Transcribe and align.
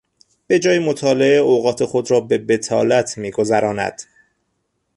به 0.47 0.59
جای 0.59 0.79
مطالعه 0.79 1.37
اوقات 1.37 1.85
خود 1.85 2.11
را 2.11 2.19
به 2.21 2.37
بطالت 2.37 3.17
میگذراند. 3.17 4.01